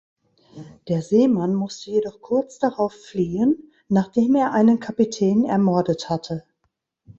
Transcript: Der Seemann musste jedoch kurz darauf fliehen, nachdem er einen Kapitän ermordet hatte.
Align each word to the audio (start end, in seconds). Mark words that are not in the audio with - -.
Der 0.87 1.03
Seemann 1.03 1.53
musste 1.53 1.91
jedoch 1.91 2.21
kurz 2.21 2.57
darauf 2.57 2.91
fliehen, 2.91 3.71
nachdem 3.87 4.33
er 4.33 4.51
einen 4.51 4.79
Kapitän 4.79 5.45
ermordet 5.45 6.09
hatte. 6.09 6.43